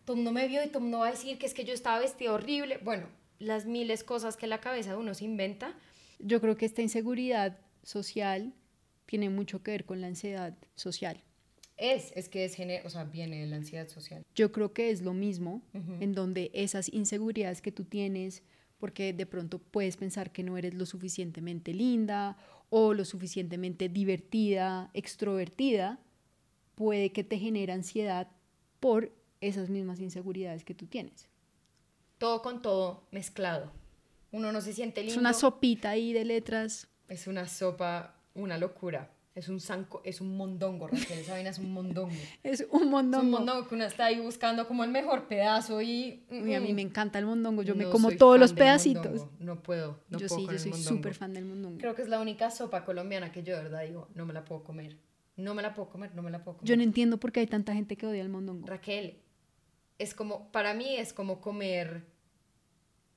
[0.06, 2.00] Tom no me vio y Tom no va a decir que es que yo estaba
[2.00, 3.08] vestido horrible, bueno,
[3.40, 5.76] las miles cosas que la cabeza de uno se inventa.
[6.20, 8.54] Yo creo que esta inseguridad social
[9.06, 11.22] tiene mucho que ver con la ansiedad social.
[11.78, 14.24] Es, es que es, o sea, viene de la ansiedad social.
[14.36, 15.62] Yo creo que es lo mismo,
[16.00, 18.44] en donde esas inseguridades que tú tienes,
[18.80, 22.38] porque de pronto puedes pensar que no eres lo suficientemente linda
[22.70, 26.00] o lo suficientemente divertida, extrovertida,
[26.76, 28.30] puede que te genere ansiedad
[28.80, 31.28] por esas mismas inseguridades que tú tienes.
[32.18, 33.72] Todo con todo mezclado.
[34.32, 35.14] Uno no se siente lindo.
[35.14, 36.88] Es una sopita ahí de letras.
[37.08, 39.12] Es una sopa, una locura.
[39.36, 42.14] Es un sanco, es un mondongo, Raquel, esa vaina es un mondongo.
[42.44, 43.18] es un mondongo.
[43.18, 46.24] Es un mondongo que uno está ahí buscando como el mejor pedazo y...
[46.30, 49.26] a mí me encanta el mondongo, yo me como todos los pedacitos.
[49.40, 51.80] No puedo, no yo puedo sí, yo soy súper fan del mondongo.
[51.80, 54.46] Creo que es la única sopa colombiana que yo de verdad digo, no me la
[54.46, 54.98] puedo comer.
[55.36, 56.70] No me la puedo comer, no me la puedo comer.
[56.70, 58.68] Yo no entiendo por qué hay tanta gente que odia el mondongo.
[58.68, 59.18] Raquel,
[59.98, 62.06] es como, para mí es como comer...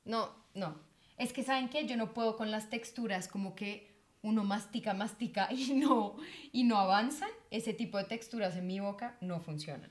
[0.06, 0.80] No, no.
[1.18, 1.86] Es que, ¿saben qué?
[1.86, 3.95] Yo no puedo con las texturas, como que
[4.26, 6.16] uno mastica, mastica y no,
[6.52, 9.90] y no avanzan, ese tipo de texturas en mi boca no funcionan.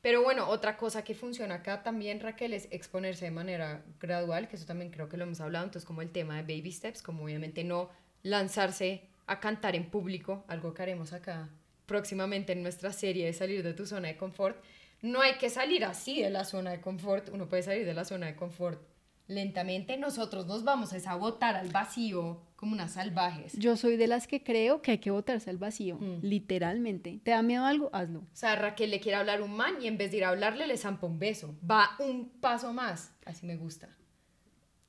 [0.00, 4.56] Pero bueno, otra cosa que funciona acá también, Raquel, es exponerse de manera gradual, que
[4.56, 7.24] eso también creo que lo hemos hablado, entonces como el tema de baby steps, como
[7.24, 7.90] obviamente no
[8.22, 11.50] lanzarse a cantar en público, algo que haremos acá
[11.86, 14.56] próximamente en nuestra serie de salir de tu zona de confort.
[15.02, 18.04] No hay que salir así de la zona de confort, uno puede salir de la
[18.04, 18.80] zona de confort
[19.28, 23.52] lentamente, nosotros nos vamos a sabotar al vacío como unas salvajes.
[23.58, 26.20] Yo soy de las que creo que hay que botarse al vacío, mm.
[26.22, 27.20] literalmente.
[27.22, 27.90] ¿Te da miedo algo?
[27.92, 28.20] Hazlo.
[28.20, 30.66] O sea, Raquel le quiere hablar un man y en vez de ir a hablarle
[30.66, 31.54] le zampa un beso.
[31.68, 33.12] Va un paso más.
[33.24, 33.88] Así me gusta.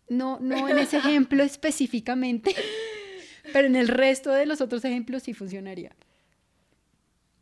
[0.10, 2.56] No, no en ese ejemplo específicamente,
[3.52, 5.96] pero en el resto de los otros ejemplos sí funcionaría.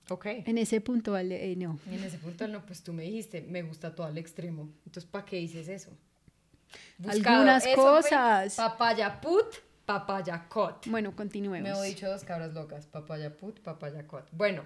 [0.09, 0.25] Ok.
[0.45, 1.79] En ese punto, eh, no.
[1.91, 4.69] En ese punto, no, pues tú me dijiste, me gusta todo al extremo.
[4.85, 5.91] Entonces, ¿para qué dices eso?
[7.07, 8.55] Algunas cosas.
[8.55, 10.87] Papaya put, papaya cot.
[10.87, 11.79] Bueno, continuemos.
[11.79, 12.85] Me he dicho dos cabras locas.
[12.87, 14.27] Papaya put, papaya cot.
[14.31, 14.63] Bueno,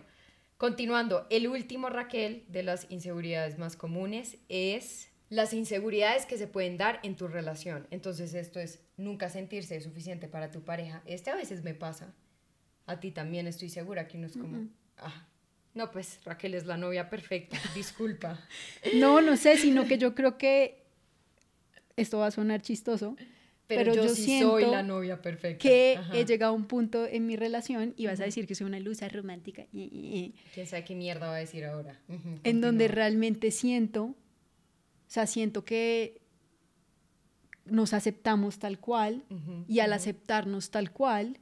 [0.58, 1.28] continuando.
[1.30, 7.00] El último, Raquel, de las inseguridades más comunes es las inseguridades que se pueden dar
[7.04, 7.88] en tu relación.
[7.92, 11.02] Entonces, esto es nunca sentirse suficiente para tu pareja.
[11.06, 12.14] Este a veces me pasa.
[12.86, 15.28] A ti también estoy segura que uno es como, ah,
[15.76, 18.40] no, pues Raquel es la novia perfecta, disculpa.
[18.96, 20.79] No, no sé, sino que yo creo que
[22.00, 23.16] esto va a sonar chistoso,
[23.70, 25.62] pero, yo, sí soy la novia perfecta.
[25.62, 28.66] Que he llegado a un punto en mi relación y vas a decir que soy
[28.66, 29.68] una luz romántica.
[29.72, 30.34] ¿Quién
[30.66, 32.00] sabe qué mierda va a decir ahora?
[32.44, 34.16] en donde realmente siento, o
[35.06, 36.20] sea, siento que
[37.66, 39.24] nos aceptamos tal cual
[39.68, 41.38] y al aceptarnos tal cual,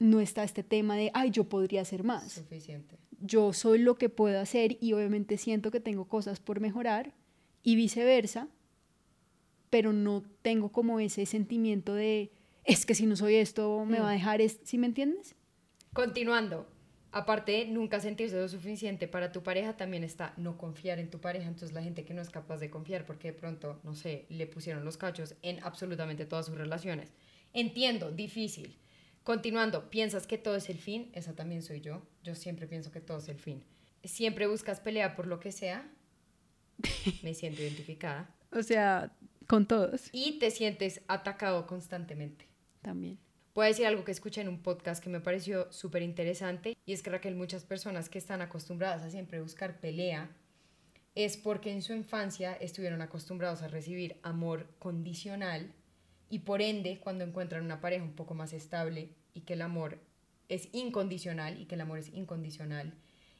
[0.00, 2.32] no está este tema de, ay, yo podría hacer más.
[2.32, 2.98] Suficiente.
[3.20, 7.14] Yo soy lo que puedo hacer y obviamente siento que tengo cosas por mejorar
[7.62, 8.48] y viceversa
[9.72, 12.30] pero no tengo como ese sentimiento de,
[12.62, 14.16] es que si no soy esto, me va a mm.
[14.18, 15.34] dejar, ¿sí me entiendes?
[15.94, 16.68] Continuando,
[17.10, 21.22] aparte de nunca sentirse lo suficiente para tu pareja, también está no confiar en tu
[21.22, 21.48] pareja.
[21.48, 24.46] Entonces la gente que no es capaz de confiar porque de pronto, no sé, le
[24.46, 27.10] pusieron los cachos en absolutamente todas sus relaciones.
[27.54, 28.76] Entiendo, difícil.
[29.24, 31.10] Continuando, ¿piensas que todo es el fin?
[31.14, 32.02] Esa también soy yo.
[32.22, 33.64] Yo siempre pienso que todo es el fin.
[34.04, 35.90] Siempre buscas pelea por lo que sea.
[37.22, 38.36] Me siento identificada.
[38.50, 39.10] O sea,
[39.46, 40.08] con todos.
[40.12, 42.48] Y te sientes atacado constantemente.
[42.80, 43.18] También.
[43.54, 46.92] Voy a decir algo que escuché en un podcast que me pareció súper interesante y
[46.94, 50.30] es que Raquel, muchas personas que están acostumbradas a siempre buscar pelea
[51.14, 55.70] es porque en su infancia estuvieron acostumbrados a recibir amor condicional
[56.30, 59.98] y por ende cuando encuentran una pareja un poco más estable y que el amor
[60.48, 62.94] es incondicional y que el amor es incondicional,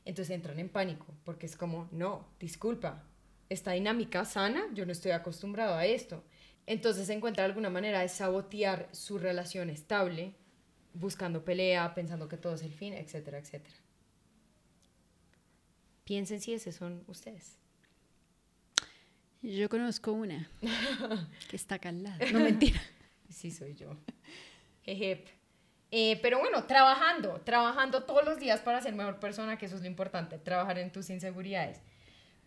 [0.05, 3.09] entonces entran en pánico porque es como, no, disculpa,
[3.53, 6.25] esta dinámica sana, yo no estoy acostumbrado a esto.
[6.67, 10.35] Entonces encuentra alguna manera de sabotear su relación estable,
[10.95, 13.75] buscando pelea, pensando que todo es el fin, etcétera, etcétera.
[16.05, 17.59] Piensen si esos son ustedes.
[19.43, 20.49] Yo conozco una
[21.49, 22.25] que está acá al lado.
[22.33, 22.81] No mentira.
[23.29, 23.97] Sí, soy yo.
[24.85, 29.81] Eh, pero bueno, trabajando, trabajando todos los días para ser mejor persona, que eso es
[29.81, 31.81] lo importante, trabajar en tus inseguridades.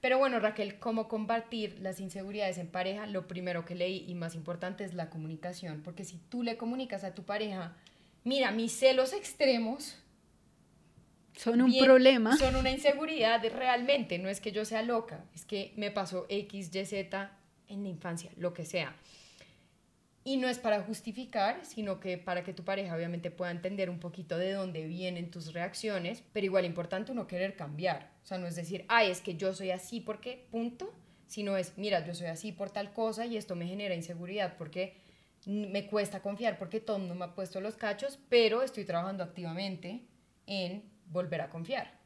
[0.06, 3.08] Pero bueno, Raquel, ¿cómo combatir las inseguridades en pareja?
[3.08, 7.04] Lo primero que leí y más importante es la comunicación, porque si tú le comunicas
[7.04, 7.76] a tu pareja,
[8.24, 9.98] mira, mis celos extremos
[11.36, 12.38] son un problema.
[12.38, 16.70] Son una inseguridad realmente, no es que yo sea loca, es que me pasó X,
[16.76, 17.32] Y, Z
[17.68, 18.96] en la infancia, lo que sea.
[20.28, 24.00] Y no es para justificar, sino que para que tu pareja obviamente pueda entender un
[24.00, 28.12] poquito de dónde vienen tus reacciones, pero igual importante uno querer cambiar.
[28.24, 30.92] O sea, no es decir, ay, es que yo soy así porque, punto,
[31.28, 34.98] sino es, mira, yo soy así por tal cosa y esto me genera inseguridad porque
[35.46, 40.02] me cuesta confiar porque todo no me ha puesto los cachos, pero estoy trabajando activamente
[40.48, 42.00] en volver a confiar.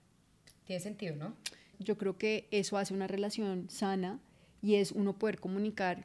[0.66, 1.38] Tiene sentido, ¿no?
[1.80, 4.20] Yo creo que eso hace una relación sana
[4.62, 6.04] y es uno poder comunicar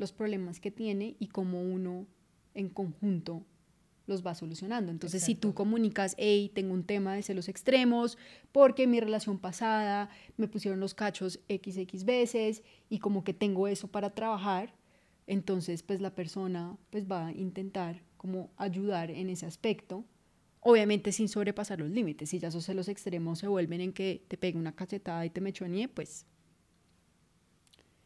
[0.00, 2.06] los problemas que tiene y cómo uno
[2.54, 3.44] en conjunto
[4.06, 4.90] los va solucionando.
[4.90, 8.18] Entonces, si tú comunicas, hey, tengo un tema de celos extremos,
[8.50, 13.68] porque en mi relación pasada me pusieron los cachos XX veces y como que tengo
[13.68, 14.74] eso para trabajar,
[15.26, 20.04] entonces pues la persona pues va a intentar como ayudar en ese aspecto,
[20.58, 22.30] obviamente sin sobrepasar los límites.
[22.30, 25.40] Si ya esos celos extremos se vuelven en que te pegue una cachetada y te
[25.40, 26.26] mechonee, pues...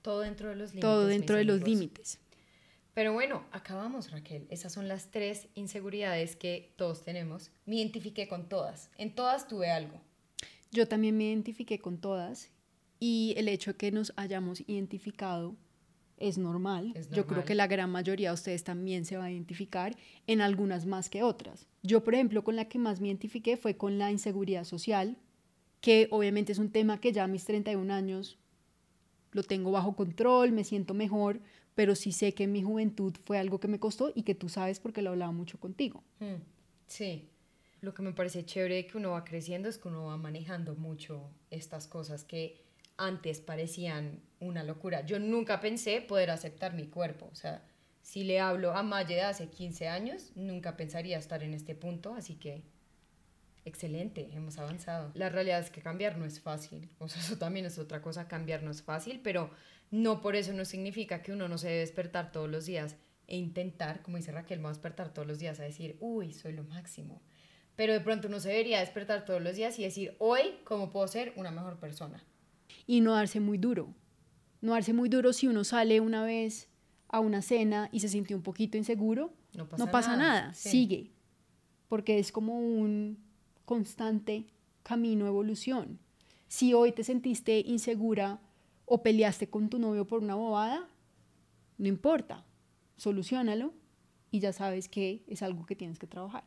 [0.05, 0.83] Todo dentro de los límites.
[0.83, 2.21] Todo dentro de los límites.
[2.93, 4.47] Pero bueno, acabamos Raquel.
[4.51, 7.51] Esas son las tres inseguridades que todos tenemos.
[7.65, 8.91] Me identifiqué con todas.
[8.99, 9.99] En todas tuve algo.
[10.71, 12.51] Yo también me identifiqué con todas
[13.01, 15.57] y el hecho de que nos hayamos identificado
[16.19, 16.93] es normal.
[17.11, 20.85] Yo creo que la gran mayoría de ustedes también se va a identificar en algunas
[20.85, 21.67] más que otras.
[21.83, 25.17] Yo, por ejemplo, con la que más me identifiqué fue con la inseguridad social,
[25.81, 28.39] que obviamente es un tema que ya a mis 31 años
[29.35, 31.41] lo tengo bajo control, me siento mejor,
[31.75, 34.49] pero sí sé que en mi juventud fue algo que me costó y que tú
[34.49, 36.03] sabes porque lo hablaba mucho contigo.
[36.21, 36.41] Mm,
[36.87, 37.29] sí,
[37.83, 40.75] lo que me parece chévere de que uno va creciendo es que uno va manejando
[40.77, 42.63] mucho estas cosas que
[42.97, 45.05] antes parecían una locura.
[45.05, 47.65] Yo nunca pensé poder aceptar mi cuerpo, o sea,
[48.03, 52.15] si le hablo a Maye de hace 15 años, nunca pensaría estar en este punto,
[52.15, 52.63] así que
[53.65, 55.11] excelente, hemos avanzado.
[55.15, 58.29] La realidad es que cambiar no es fácil, o sea, eso también es otra cosa,
[58.29, 59.51] cambiar no es fácil, pero
[59.91, 62.97] no por eso no significa que uno no se debe despertar todos los días
[63.27, 66.53] e intentar, como dice Raquel, vamos a despertar todos los días a decir, uy, soy
[66.53, 67.23] lo máximo.
[67.77, 71.09] Pero de pronto uno se debería despertar todos los días y decir, hoy, ¿cómo puedo
[71.09, 72.23] ser una mejor persona?
[72.87, 73.95] Y no darse muy duro.
[74.61, 76.69] No darse muy duro si uno sale una vez
[77.09, 79.33] a una cena y se sintió un poquito inseguro.
[79.53, 81.13] No pasa, nada, sigue.
[81.89, 83.19] Porque es como un
[83.65, 84.47] constante
[84.83, 85.99] camino de evolución.
[86.49, 88.41] Si hoy te sentiste insegura
[88.85, 90.89] o peleaste con tu novio por una bobada,
[91.79, 92.45] no importa,
[92.97, 93.73] solucionalo
[94.31, 96.45] y ya sabes que es algo que tienes que trabajar.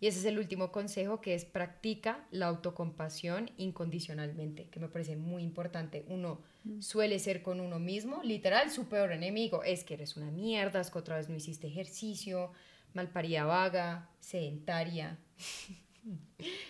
[0.00, 5.16] Y ese es el último consejo que es practica la autocompasión incondicionalmente, que me parece
[5.16, 6.04] muy importante.
[6.08, 6.80] Uno mm.
[6.80, 10.90] suele ser con uno mismo, literal, su peor enemigo es que eres una mierda, es
[10.90, 12.52] que otra vez no hiciste ejercicio,
[12.94, 15.18] malparida vaga, sedentaria.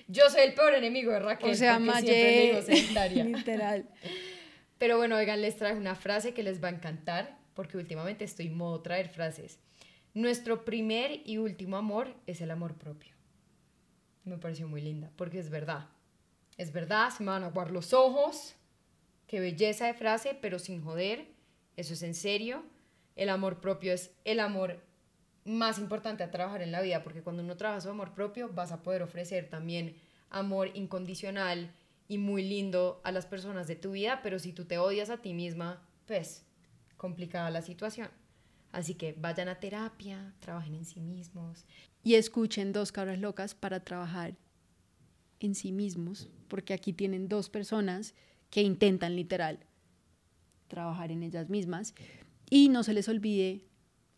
[0.06, 1.50] Yo soy el peor enemigo de Raquel.
[1.50, 3.24] O sea, sedentaria.
[3.24, 3.88] literal.
[4.78, 8.46] Pero bueno, oigan, les traje una frase que les va a encantar, porque últimamente estoy
[8.46, 9.58] en modo traer frases.
[10.14, 13.14] Nuestro primer y último amor es el amor propio.
[14.24, 15.88] Me pareció muy linda, porque es verdad.
[16.56, 18.54] Es verdad, se me van a aguar los ojos.
[19.26, 21.26] Qué belleza de frase, pero sin joder.
[21.76, 22.64] Eso es en serio.
[23.16, 24.80] El amor propio es el amor
[25.48, 28.72] más importante a trabajar en la vida, porque cuando uno trabaja su amor propio, vas
[28.72, 29.96] a poder ofrecer también
[30.30, 31.72] amor incondicional
[32.06, 35.18] y muy lindo a las personas de tu vida, pero si tú te odias a
[35.18, 36.44] ti misma, pues
[36.96, 38.08] complicada la situación.
[38.72, 41.64] Así que vayan a terapia, trabajen en sí mismos.
[42.02, 44.37] Y escuchen dos cabras locas para trabajar
[45.40, 48.14] en sí mismos, porque aquí tienen dos personas
[48.50, 49.61] que intentan literal
[50.68, 51.94] trabajar en ellas mismas.
[52.50, 53.67] Y no se les olvide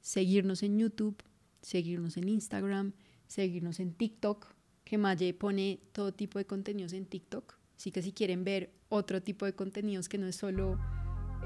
[0.01, 1.23] seguirnos en YouTube,
[1.63, 2.93] seguirnos en Instagram,
[3.27, 4.47] seguirnos en TikTok,
[4.85, 7.55] que Maye pone todo tipo de contenidos en TikTok.
[7.77, 10.79] Así que si quieren ver otro tipo de contenidos que no es solo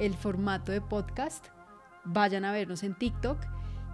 [0.00, 1.46] el formato de podcast,
[2.04, 3.38] vayan a vernos en TikTok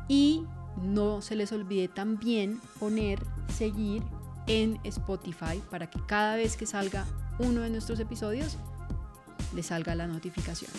[0.09, 0.45] y
[0.81, 3.21] no se les olvide también poner
[3.53, 4.03] seguir
[4.47, 7.07] en Spotify para que cada vez que salga
[7.39, 8.57] uno de nuestros episodios
[9.55, 10.71] les salga la notificación.